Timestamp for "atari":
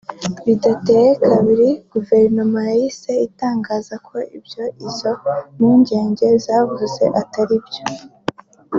7.21-7.57